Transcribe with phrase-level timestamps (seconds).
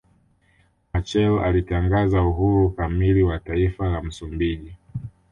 [0.93, 4.73] Machel alitangaza uhuru kamili wa taifa la Msumbiji